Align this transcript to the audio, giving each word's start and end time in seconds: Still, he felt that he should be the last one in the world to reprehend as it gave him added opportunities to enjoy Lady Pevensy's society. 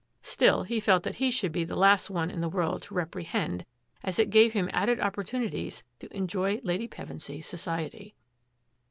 Still, 0.23 0.63
he 0.63 0.79
felt 0.79 1.03
that 1.03 1.17
he 1.21 1.29
should 1.29 1.51
be 1.51 1.63
the 1.63 1.75
last 1.75 2.09
one 2.09 2.31
in 2.31 2.41
the 2.41 2.49
world 2.49 2.81
to 2.81 2.95
reprehend 2.95 3.67
as 4.01 4.17
it 4.17 4.31
gave 4.31 4.53
him 4.53 4.67
added 4.73 4.99
opportunities 4.99 5.83
to 5.99 6.07
enjoy 6.09 6.59
Lady 6.63 6.87
Pevensy's 6.87 7.45
society. 7.45 8.15